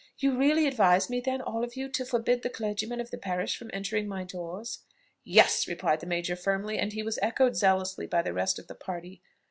You 0.17 0.35
really 0.35 0.65
advise 0.65 1.11
me, 1.11 1.19
then, 1.19 1.41
all 1.43 1.63
of 1.63 1.75
you, 1.75 1.87
to 1.89 2.03
forbid 2.05 2.41
the 2.41 2.49
clergyman 2.49 2.99
of 2.99 3.11
the 3.11 3.19
parish 3.19 3.55
from 3.55 3.69
entering 3.71 4.07
my 4.07 4.23
doors?" 4.23 4.79
"Yes," 5.23 5.67
replied 5.67 5.99
the 5.99 6.07
major 6.07 6.35
firmly; 6.35 6.79
and 6.79 6.91
he 6.91 7.03
was 7.03 7.19
echoed 7.21 7.55
zealously 7.55 8.07
by 8.07 8.23
the 8.23 8.33
rest 8.33 8.57
of 8.57 8.65
the 8.65 8.73
party. 8.73 9.21